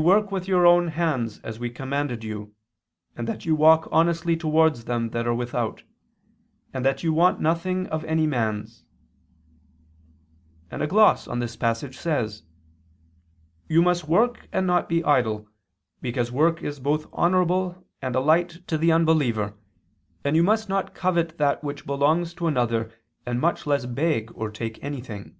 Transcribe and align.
work 0.00 0.32
with 0.32 0.48
your 0.48 0.66
own 0.66 0.88
hands 0.88 1.38
as 1.44 1.60
we 1.60 1.70
commanded 1.70 2.24
you, 2.24 2.52
and 3.14 3.28
that 3.28 3.44
you 3.46 3.54
walk 3.54 3.86
honestly 3.92 4.36
towards 4.36 4.86
them 4.86 5.10
that 5.10 5.24
are 5.24 5.32
without: 5.36 5.84
and 6.72 6.84
that 6.84 7.04
you 7.04 7.12
want 7.12 7.40
nothing 7.40 7.86
of 7.90 8.04
any 8.06 8.26
man's": 8.26 8.82
and 10.68 10.82
a 10.82 10.86
gloss 10.88 11.28
on 11.28 11.38
this 11.38 11.54
passage 11.54 11.96
says: 11.96 12.42
"You 13.68 13.82
must 13.82 14.08
work 14.08 14.48
and 14.50 14.66
not 14.66 14.88
be 14.88 15.04
idle, 15.04 15.48
because 16.02 16.32
work 16.32 16.60
is 16.60 16.80
both 16.80 17.06
honorable 17.12 17.86
and 18.02 18.16
a 18.16 18.20
light 18.20 18.66
to 18.66 18.76
the 18.76 18.90
unbeliever: 18.90 19.54
and 20.24 20.34
you 20.34 20.42
must 20.42 20.68
not 20.68 20.92
covet 20.96 21.38
that 21.38 21.62
which 21.62 21.86
belongs 21.86 22.34
to 22.34 22.48
another 22.48 22.90
and 23.24 23.40
much 23.40 23.64
less 23.64 23.86
beg 23.86 24.32
or 24.34 24.50
take 24.50 24.82
anything." 24.82 25.36